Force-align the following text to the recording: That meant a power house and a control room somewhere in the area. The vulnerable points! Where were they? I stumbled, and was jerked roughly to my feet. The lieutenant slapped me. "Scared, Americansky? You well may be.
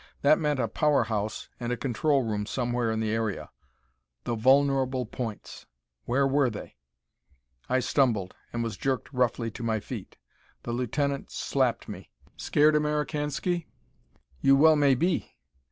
That 0.23 0.39
meant 0.39 0.59
a 0.59 0.67
power 0.67 1.03
house 1.03 1.47
and 1.59 1.71
a 1.71 1.77
control 1.77 2.23
room 2.23 2.47
somewhere 2.47 2.89
in 2.89 3.01
the 3.01 3.11
area. 3.11 3.51
The 4.23 4.33
vulnerable 4.33 5.05
points! 5.05 5.67
Where 6.05 6.25
were 6.25 6.49
they? 6.49 6.77
I 7.69 7.81
stumbled, 7.81 8.33
and 8.51 8.63
was 8.63 8.77
jerked 8.77 9.13
roughly 9.13 9.51
to 9.51 9.61
my 9.61 9.79
feet. 9.79 10.17
The 10.63 10.71
lieutenant 10.73 11.29
slapped 11.31 11.87
me. 11.87 12.09
"Scared, 12.35 12.73
Americansky? 12.73 13.67
You 14.41 14.55
well 14.55 14.75
may 14.75 14.95
be. 14.95 15.35